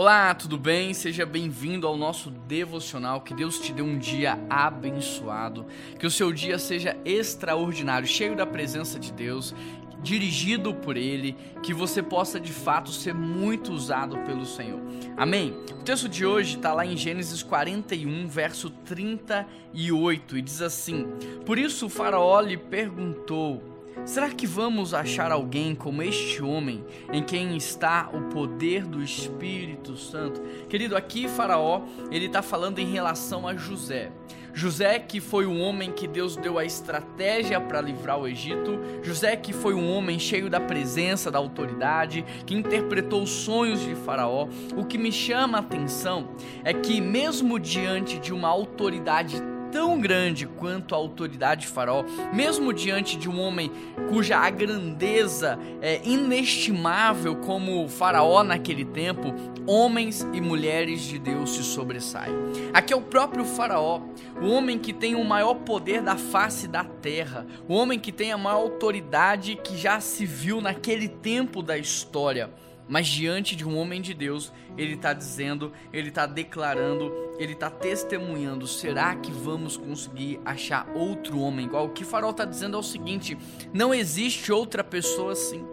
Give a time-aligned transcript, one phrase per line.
[0.00, 0.94] Olá, tudo bem?
[0.94, 3.20] Seja bem-vindo ao nosso devocional.
[3.20, 5.66] Que Deus te dê um dia abençoado,
[5.98, 9.52] que o seu dia seja extraordinário, cheio da presença de Deus,
[10.00, 14.80] dirigido por Ele, que você possa de fato ser muito usado pelo Senhor.
[15.16, 15.50] Amém?
[15.72, 21.08] O texto de hoje está lá em Gênesis 41, verso 38, e diz assim:
[21.44, 23.77] Por isso o Faraó lhe perguntou.
[24.04, 29.96] Será que vamos achar alguém como este homem em quem está o poder do Espírito
[29.96, 30.40] Santo?
[30.68, 34.10] Querido, aqui Faraó, ele está falando em relação a José.
[34.54, 39.36] José que foi o homem que Deus deu a estratégia para livrar o Egito, José
[39.36, 44.48] que foi um homem cheio da presença, da autoridade, que interpretou os sonhos de Faraó.
[44.76, 46.30] O que me chama a atenção
[46.64, 52.72] é que mesmo diante de uma autoridade tão grande quanto a autoridade de Faraó, mesmo
[52.72, 53.70] diante de um homem
[54.08, 59.34] cuja a grandeza é inestimável como o Faraó naquele tempo,
[59.66, 62.34] homens e mulheres de Deus se sobressaem.
[62.72, 64.00] Aqui é o próprio Faraó,
[64.40, 68.32] o homem que tem o maior poder da face da terra, o homem que tem
[68.32, 72.50] a maior autoridade que já se viu naquele tempo da história.
[72.88, 77.70] Mas diante de um homem de Deus, ele está dizendo, ele está declarando, ele está
[77.70, 78.66] testemunhando.
[78.66, 81.86] Será que vamos conseguir achar outro homem igual?
[81.86, 83.38] O que Farol está dizendo é o seguinte:
[83.72, 85.64] não existe outra pessoa assim.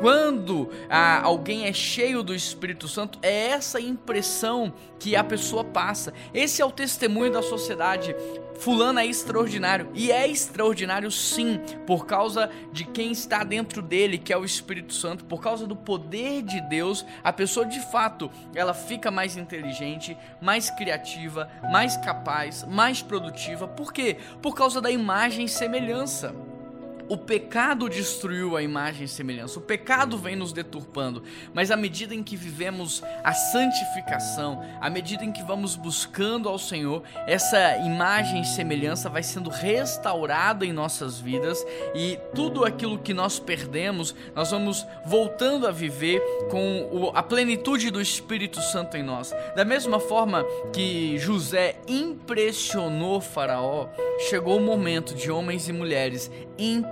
[0.00, 6.12] Quando ah, alguém é cheio do Espírito Santo, é essa impressão que a pessoa passa.
[6.32, 8.14] Esse é o testemunho da sociedade.
[8.58, 9.90] Fulano é extraordinário.
[9.94, 14.94] E é extraordinário sim, por causa de quem está dentro dele, que é o Espírito
[14.94, 20.16] Santo, por causa do poder de Deus, a pessoa de fato, ela fica mais inteligente,
[20.40, 21.13] mais criativa,
[21.70, 23.66] mais capaz, mais produtiva.
[23.68, 24.18] Por quê?
[24.42, 26.34] Por causa da imagem e semelhança.
[27.08, 29.58] O pecado destruiu a imagem e semelhança.
[29.58, 31.22] O pecado vem nos deturpando.
[31.52, 36.58] Mas à medida em que vivemos a santificação, à medida em que vamos buscando ao
[36.58, 41.64] Senhor, essa imagem e semelhança vai sendo restaurada em nossas vidas
[41.94, 48.00] e tudo aquilo que nós perdemos, nós vamos voltando a viver com a plenitude do
[48.00, 49.32] Espírito Santo em nós.
[49.54, 53.88] Da mesma forma que José impressionou Faraó,
[54.28, 56.30] chegou o momento de homens e mulheres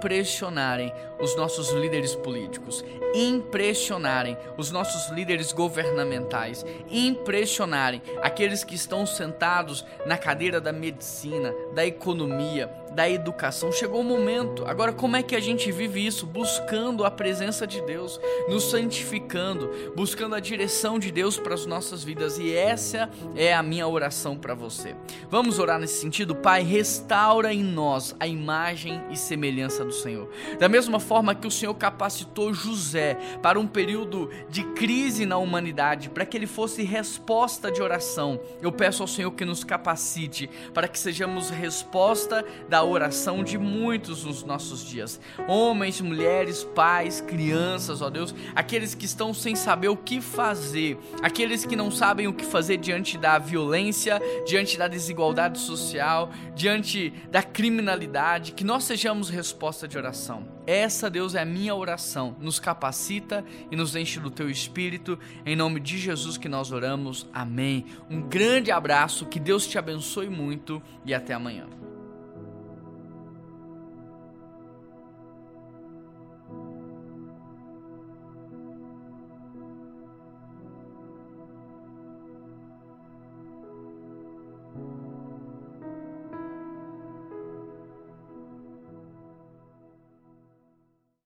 [0.02, 9.84] impressionarem os nossos líderes políticos, impressionarem os nossos líderes governamentais, impressionarem aqueles que estão sentados
[10.04, 13.72] na cadeira da medicina, da economia, da educação.
[13.72, 14.64] Chegou o momento.
[14.66, 16.26] Agora, como é que a gente vive isso?
[16.26, 22.04] Buscando a presença de Deus, nos santificando, buscando a direção de Deus para as nossas
[22.04, 22.38] vidas.
[22.38, 24.94] E essa é a minha oração para você.
[25.30, 26.34] Vamos orar nesse sentido?
[26.34, 30.28] Pai, restaura em nós a imagem e semelhança do Senhor.
[30.58, 36.10] Da mesma forma que o Senhor capacitou José para um período de crise na humanidade,
[36.10, 40.88] para que ele fosse resposta de oração, eu peço ao Senhor que nos capacite para
[40.88, 42.44] que sejamos resposta
[42.84, 45.20] oração de muitos nos nossos dias.
[45.48, 51.64] Homens, mulheres, pais, crianças, ó Deus, aqueles que estão sem saber o que fazer, aqueles
[51.64, 57.42] que não sabem o que fazer diante da violência, diante da desigualdade social, diante da
[57.42, 60.46] criminalidade, que nós sejamos resposta de oração.
[60.66, 62.36] Essa, Deus, é a minha oração.
[62.40, 65.18] Nos capacita e nos enche do teu espírito.
[65.44, 67.26] Em nome de Jesus que nós oramos.
[67.32, 67.86] Amém.
[68.08, 71.81] Um grande abraço, que Deus te abençoe muito e até amanhã.